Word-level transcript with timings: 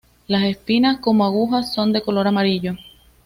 Las 0.25 0.45
espinas 0.45 0.99
como 0.99 1.23
agujas, 1.25 1.75
son 1.75 1.93
de 1.93 2.01
color 2.01 2.27
amarillo. 2.27 2.73